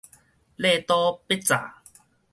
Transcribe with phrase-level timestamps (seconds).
[0.57, 1.73] 禮多必詐